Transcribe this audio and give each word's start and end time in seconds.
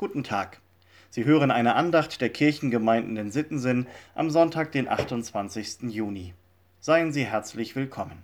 Guten 0.00 0.24
Tag. 0.24 0.62
Sie 1.10 1.26
hören 1.26 1.50
eine 1.50 1.74
Andacht 1.74 2.22
der 2.22 2.30
Kirchengemeinden 2.30 3.18
in 3.18 3.30
Sittensinn 3.30 3.86
am 4.14 4.30
Sonntag, 4.30 4.72
den 4.72 4.88
28. 4.88 5.90
Juni. 5.90 6.32
Seien 6.80 7.12
Sie 7.12 7.26
herzlich 7.26 7.76
willkommen. 7.76 8.22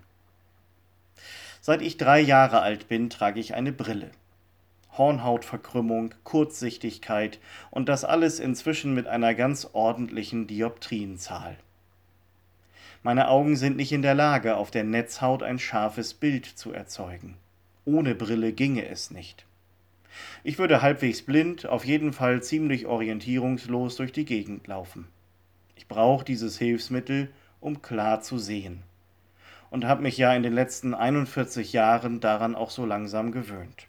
Seit 1.61 1.83
ich 1.83 1.99
drei 1.99 2.19
Jahre 2.19 2.63
alt 2.63 2.89
bin, 2.89 3.11
trage 3.11 3.41
ich 3.41 3.55
eine 3.55 3.73
Brille. 3.73 4.11
Hornhautverkrümmung, 4.97 6.15
Kurzsichtigkeit 6.25 7.41
und 7.71 7.91
das 7.91 8.07
alles 8.07 8.41
inzwischen 8.41 8.95
mit 8.95 9.07
einer 9.07 9.35
ganz 9.35 9.69
ordentlichen 9.75 10.47
Dioptrienzahl. 10.47 11.59
Meine 13.03 13.29
Augen 13.29 13.55
sind 13.55 13.77
nicht 13.77 13.93
in 13.93 14.01
der 14.01 14.15
Lage, 14.15 14.57
auf 14.57 14.71
der 14.71 14.85
Netzhaut 14.85 15.43
ein 15.43 15.59
scharfes 15.59 16.15
Bild 16.15 16.47
zu 16.47 16.73
erzeugen. 16.73 17.37
Ohne 17.85 18.15
Brille 18.15 18.55
ginge 18.55 18.89
es 18.89 19.11
nicht. 19.11 19.45
Ich 20.45 20.59
würde 20.59 20.83
halbwegs 20.83 21.23
blind, 21.23 21.67
auf 21.67 21.85
jeden 21.85 22.13
Fall 22.13 22.43
ziemlich 22.43 22.87
orientierungslos 22.87 23.97
durch 23.97 24.13
die 24.13 24.25
Gegend 24.25 24.67
laufen. 24.67 25.07
Ich 25.77 25.89
brauche 25.89 26.25
dieses 26.25 26.59
Hilfsmittel, 26.59 27.31
um 27.61 27.83
klar 27.83 28.21
zu 28.21 28.39
sehen. 28.39 28.83
Und 29.71 29.85
habe 29.85 30.03
mich 30.03 30.17
ja 30.17 30.35
in 30.35 30.43
den 30.43 30.53
letzten 30.53 30.95
41 30.95 31.73
Jahren 31.73 32.21
daran 32.21 32.55
auch 32.55 32.71
so 32.71 32.87
langsam 32.87 33.33
gewöhnt. 33.33 33.87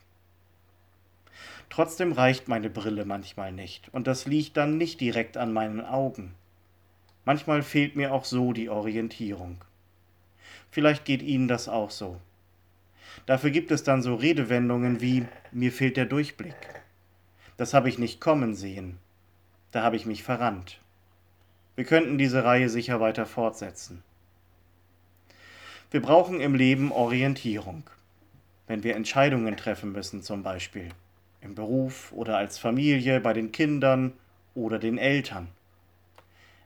Trotzdem 1.69 2.11
reicht 2.11 2.47
meine 2.47 2.69
Brille 2.69 3.05
manchmal 3.05 3.51
nicht, 3.51 3.89
und 3.93 4.07
das 4.07 4.25
liegt 4.25 4.57
dann 4.57 4.77
nicht 4.77 5.01
direkt 5.01 5.37
an 5.37 5.53
meinen 5.53 5.81
Augen. 5.81 6.33
Manchmal 7.25 7.61
fehlt 7.61 7.95
mir 7.95 8.13
auch 8.13 8.25
so 8.25 8.53
die 8.53 8.69
Orientierung. 8.69 9.57
Vielleicht 10.71 11.05
geht 11.05 11.21
Ihnen 11.21 11.47
das 11.47 11.67
auch 11.67 11.91
so. 11.91 12.19
Dafür 13.25 13.49
gibt 13.49 13.71
es 13.71 13.83
dann 13.83 14.01
so 14.01 14.15
Redewendungen 14.15 15.01
wie 15.01 15.25
mir 15.51 15.71
fehlt 15.71 15.97
der 15.97 16.05
Durchblick. 16.05 16.55
Das 17.57 17.73
habe 17.73 17.89
ich 17.89 17.97
nicht 17.97 18.21
kommen 18.21 18.53
sehen. 18.53 18.97
Da 19.71 19.83
habe 19.83 19.95
ich 19.95 20.05
mich 20.05 20.23
verrannt. 20.23 20.79
Wir 21.75 21.85
könnten 21.85 22.17
diese 22.17 22.43
Reihe 22.43 22.69
sicher 22.69 22.99
weiter 22.99 23.25
fortsetzen. 23.25 24.03
Wir 25.91 26.01
brauchen 26.01 26.41
im 26.41 26.55
Leben 26.55 26.91
Orientierung. 26.91 27.83
Wenn 28.67 28.83
wir 28.83 28.95
Entscheidungen 28.95 29.55
treffen 29.57 29.91
müssen 29.91 30.21
zum 30.21 30.43
Beispiel. 30.43 30.89
Im 31.41 31.55
Beruf 31.55 32.11
oder 32.13 32.37
als 32.37 32.57
Familie, 32.57 33.19
bei 33.19 33.33
den 33.33 33.51
Kindern 33.51 34.13
oder 34.55 34.79
den 34.79 34.97
Eltern. 34.97 35.47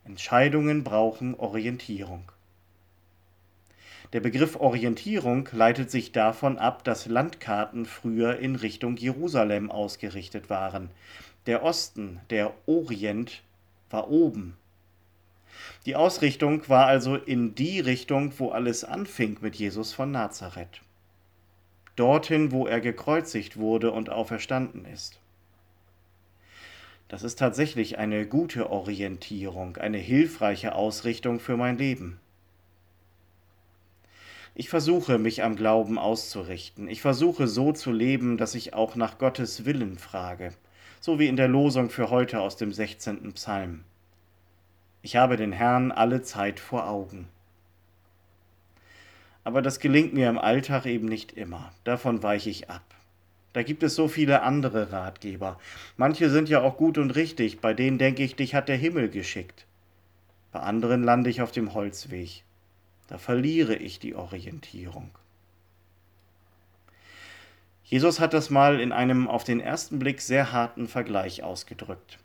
Entscheidungen 0.05 0.83
brauchen 0.83 1.35
Orientierung. 1.35 2.31
Der 4.13 4.19
Begriff 4.19 4.57
Orientierung 4.57 5.47
leitet 5.53 5.89
sich 5.89 6.11
davon 6.11 6.57
ab, 6.57 6.83
dass 6.83 7.05
Landkarten 7.05 7.85
früher 7.85 8.39
in 8.39 8.57
Richtung 8.57 8.97
Jerusalem 8.97 9.71
ausgerichtet 9.71 10.49
waren. 10.49 10.89
Der 11.45 11.63
Osten, 11.63 12.19
der 12.29 12.53
Orient, 12.65 13.41
war 13.89 14.09
oben. 14.09 14.57
Die 15.85 15.95
Ausrichtung 15.95 16.67
war 16.67 16.87
also 16.87 17.15
in 17.15 17.55
die 17.55 17.79
Richtung, 17.79 18.33
wo 18.37 18.49
alles 18.49 18.83
anfing 18.83 19.37
mit 19.41 19.55
Jesus 19.55 19.93
von 19.93 20.11
Nazareth. 20.11 20.81
Dorthin, 21.95 22.51
wo 22.51 22.67
er 22.67 22.81
gekreuzigt 22.81 23.57
wurde 23.57 23.91
und 23.91 24.09
auferstanden 24.09 24.85
ist. 24.85 25.19
Das 27.07 27.23
ist 27.23 27.39
tatsächlich 27.39 27.97
eine 27.97 28.25
gute 28.25 28.69
Orientierung, 28.69 29.77
eine 29.77 29.97
hilfreiche 29.97 30.75
Ausrichtung 30.75 31.39
für 31.39 31.57
mein 31.57 31.77
Leben. 31.77 32.19
Ich 34.53 34.67
versuche, 34.67 35.17
mich 35.17 35.43
am 35.43 35.55
Glauben 35.55 35.97
auszurichten. 35.97 36.89
Ich 36.89 37.01
versuche 37.01 37.47
so 37.47 37.71
zu 37.71 37.91
leben, 37.91 38.37
dass 38.37 38.53
ich 38.53 38.73
auch 38.73 38.95
nach 38.95 39.17
Gottes 39.17 39.63
Willen 39.63 39.97
frage, 39.97 40.51
so 40.99 41.19
wie 41.19 41.27
in 41.27 41.37
der 41.37 41.47
Losung 41.47 41.89
für 41.89 42.09
heute 42.09 42.41
aus 42.41 42.57
dem 42.57 42.73
16. 42.73 43.31
Psalm. 43.31 43.85
Ich 45.01 45.15
habe 45.15 45.37
den 45.37 45.53
Herrn 45.53 45.93
alle 45.93 46.21
Zeit 46.21 46.59
vor 46.59 46.89
Augen. 46.89 47.29
Aber 49.45 49.61
das 49.61 49.79
gelingt 49.79 50.13
mir 50.13 50.29
im 50.29 50.37
Alltag 50.37 50.85
eben 50.85 51.07
nicht 51.07 51.31
immer. 51.31 51.71
Davon 51.85 52.21
weiche 52.21 52.49
ich 52.49 52.69
ab. 52.69 52.83
Da 53.53 53.63
gibt 53.63 53.83
es 53.83 53.95
so 53.95 54.09
viele 54.09 54.43
andere 54.43 54.91
Ratgeber. 54.91 55.59
Manche 55.95 56.29
sind 56.29 56.49
ja 56.49 56.61
auch 56.61 56.75
gut 56.75 56.97
und 56.97 57.11
richtig, 57.11 57.61
bei 57.61 57.73
denen 57.73 57.97
denke 57.97 58.21
ich, 58.21 58.35
dich 58.35 58.53
hat 58.53 58.67
der 58.67 58.77
Himmel 58.77 59.09
geschickt. 59.09 59.65
Bei 60.51 60.59
anderen 60.59 61.03
lande 61.03 61.29
ich 61.29 61.41
auf 61.41 61.51
dem 61.51 61.73
Holzweg 61.73 62.43
da 63.11 63.17
verliere 63.17 63.75
ich 63.75 63.99
die 63.99 64.15
Orientierung. 64.15 65.11
Jesus 67.83 68.21
hat 68.21 68.33
das 68.33 68.49
mal 68.49 68.79
in 68.79 68.93
einem 68.93 69.27
auf 69.27 69.43
den 69.43 69.59
ersten 69.59 69.99
Blick 69.99 70.21
sehr 70.21 70.53
harten 70.53 70.87
Vergleich 70.87 71.43
ausgedrückt. 71.43 72.19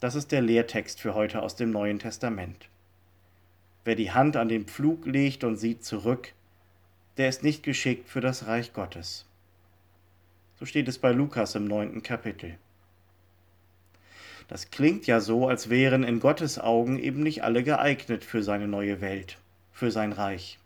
Das 0.00 0.14
ist 0.14 0.32
der 0.32 0.40
Lehrtext 0.40 1.02
für 1.02 1.12
heute 1.14 1.42
aus 1.42 1.54
dem 1.54 1.70
Neuen 1.70 1.98
Testament. 1.98 2.70
Wer 3.84 3.94
die 3.94 4.12
Hand 4.12 4.38
an 4.38 4.48
den 4.48 4.64
Pflug 4.64 5.04
legt 5.04 5.44
und 5.44 5.58
sieht 5.58 5.84
zurück, 5.84 6.32
der 7.18 7.28
ist 7.28 7.42
nicht 7.42 7.62
geschickt 7.62 8.08
für 8.08 8.22
das 8.22 8.46
Reich 8.46 8.72
Gottes. 8.72 9.26
So 10.58 10.64
steht 10.64 10.88
es 10.88 10.96
bei 10.96 11.12
Lukas 11.12 11.54
im 11.56 11.66
neunten 11.66 12.02
Kapitel. 12.02 12.56
Das 14.48 14.70
klingt 14.70 15.06
ja 15.06 15.20
so, 15.20 15.46
als 15.46 15.68
wären 15.68 16.04
in 16.04 16.20
Gottes 16.20 16.58
Augen 16.58 16.98
eben 16.98 17.22
nicht 17.22 17.44
alle 17.44 17.62
geeignet 17.62 18.24
für 18.24 18.42
seine 18.42 18.66
neue 18.66 19.02
Welt 19.02 19.36
für 19.72 19.90
sein 19.90 20.12
Reich. 20.12 20.58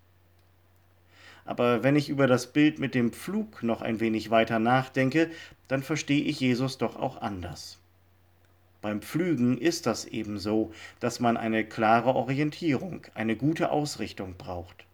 Aber 1.44 1.84
wenn 1.84 1.94
ich 1.96 2.08
über 2.08 2.26
das 2.26 2.52
Bild 2.52 2.78
mit 2.78 2.94
dem 2.94 3.12
Pflug 3.12 3.62
noch 3.62 3.80
ein 3.80 4.00
wenig 4.00 4.30
weiter 4.30 4.58
nachdenke, 4.58 5.30
dann 5.68 5.82
verstehe 5.82 6.24
ich 6.24 6.40
Jesus 6.40 6.76
doch 6.76 6.96
auch 6.96 7.22
anders. 7.22 7.78
Beim 8.82 9.00
Pflügen 9.00 9.58
ist 9.58 9.86
das 9.86 10.04
eben 10.04 10.38
so, 10.38 10.72
dass 11.00 11.20
man 11.20 11.36
eine 11.36 11.64
klare 11.64 12.14
Orientierung, 12.14 13.02
eine 13.14 13.36
gute 13.36 13.70
Ausrichtung 13.70 14.34
braucht. 14.36 14.84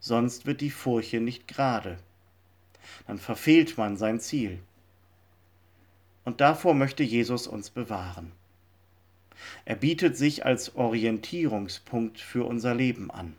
Sonst 0.00 0.46
wird 0.46 0.60
die 0.60 0.70
Furche 0.70 1.20
nicht 1.20 1.48
gerade. 1.48 1.96
Dann 3.06 3.18
verfehlt 3.18 3.78
man 3.78 3.96
sein 3.96 4.20
Ziel. 4.20 4.58
Und 6.24 6.40
davor 6.40 6.74
möchte 6.74 7.02
Jesus 7.02 7.46
uns 7.46 7.70
bewahren. 7.70 8.32
Er 9.64 9.76
bietet 9.76 10.16
sich 10.16 10.44
als 10.44 10.74
Orientierungspunkt 10.76 12.20
für 12.20 12.44
unser 12.44 12.74
Leben 12.74 13.10
an. 13.10 13.34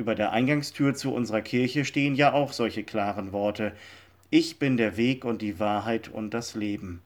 Über 0.00 0.14
der 0.14 0.32
Eingangstür 0.32 0.94
zu 0.94 1.12
unserer 1.12 1.42
Kirche 1.42 1.84
stehen 1.84 2.14
ja 2.14 2.32
auch 2.32 2.54
solche 2.54 2.84
klaren 2.84 3.32
Worte. 3.32 3.76
Ich 4.30 4.58
bin 4.58 4.78
der 4.78 4.96
Weg 4.96 5.26
und 5.26 5.42
die 5.42 5.60
Wahrheit 5.60 6.08
und 6.08 6.32
das 6.32 6.54
Leben. 6.54 7.02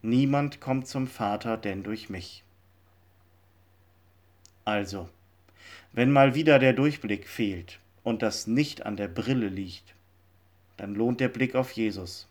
Niemand 0.00 0.60
kommt 0.60 0.86
zum 0.86 1.08
Vater 1.08 1.56
denn 1.56 1.82
durch 1.82 2.08
mich. 2.08 2.44
Also, 4.64 5.08
wenn 5.92 6.12
mal 6.12 6.36
wieder 6.36 6.60
der 6.60 6.72
Durchblick 6.72 7.26
fehlt 7.26 7.80
und 8.04 8.22
das 8.22 8.46
nicht 8.46 8.86
an 8.86 8.96
der 8.96 9.08
Brille 9.08 9.48
liegt, 9.48 9.96
dann 10.76 10.94
lohnt 10.94 11.18
der 11.18 11.30
Blick 11.30 11.56
auf 11.56 11.72
Jesus. 11.72 12.28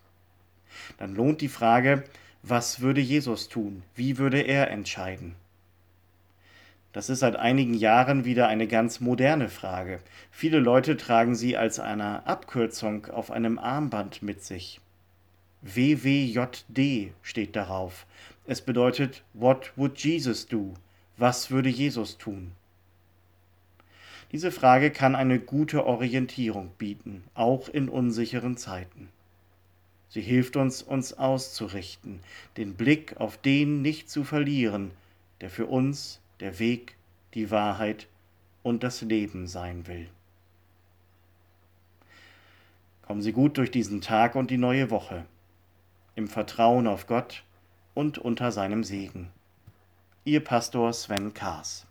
Dann 0.96 1.14
lohnt 1.14 1.42
die 1.42 1.48
Frage, 1.48 2.04
was 2.42 2.80
würde 2.80 3.02
Jesus 3.02 3.50
tun? 3.50 3.82
Wie 3.94 4.16
würde 4.16 4.40
er 4.40 4.70
entscheiden? 4.70 5.36
Das 6.96 7.10
ist 7.10 7.18
seit 7.18 7.36
einigen 7.36 7.74
Jahren 7.74 8.24
wieder 8.24 8.48
eine 8.48 8.66
ganz 8.66 9.00
moderne 9.00 9.50
Frage. 9.50 10.00
Viele 10.30 10.60
Leute 10.60 10.96
tragen 10.96 11.34
sie 11.34 11.54
als 11.54 11.78
eine 11.78 12.26
Abkürzung 12.26 13.08
auf 13.08 13.30
einem 13.30 13.58
Armband 13.58 14.22
mit 14.22 14.42
sich. 14.42 14.80
WWJD 15.60 17.12
steht 17.20 17.54
darauf. 17.54 18.06
Es 18.46 18.62
bedeutet 18.62 19.24
What 19.34 19.74
would 19.76 19.98
Jesus 19.98 20.46
do? 20.46 20.72
Was 21.18 21.50
würde 21.50 21.68
Jesus 21.68 22.16
tun? 22.16 22.52
Diese 24.32 24.50
Frage 24.50 24.90
kann 24.90 25.14
eine 25.14 25.38
gute 25.38 25.84
Orientierung 25.84 26.70
bieten, 26.78 27.24
auch 27.34 27.68
in 27.68 27.90
unsicheren 27.90 28.56
Zeiten. 28.56 29.10
Sie 30.08 30.22
hilft 30.22 30.56
uns, 30.56 30.82
uns 30.82 31.12
auszurichten, 31.12 32.20
den 32.56 32.72
Blick 32.72 33.18
auf 33.18 33.36
den 33.36 33.82
nicht 33.82 34.08
zu 34.08 34.24
verlieren, 34.24 34.92
der 35.42 35.50
für 35.50 35.66
uns 35.66 36.20
der 36.40 36.58
Weg, 36.58 36.96
die 37.34 37.50
Wahrheit 37.50 38.08
und 38.62 38.82
das 38.82 39.00
Leben 39.02 39.46
sein 39.46 39.86
will. 39.86 40.08
Kommen 43.02 43.22
Sie 43.22 43.32
gut 43.32 43.56
durch 43.58 43.70
diesen 43.70 44.00
Tag 44.00 44.34
und 44.34 44.50
die 44.50 44.58
neue 44.58 44.90
Woche, 44.90 45.24
im 46.16 46.28
Vertrauen 46.28 46.86
auf 46.86 47.06
Gott 47.06 47.44
und 47.94 48.18
unter 48.18 48.50
seinem 48.50 48.82
Segen. 48.82 49.30
Ihr 50.24 50.42
Pastor 50.42 50.92
Sven 50.92 51.32
Kaas. 51.32 51.86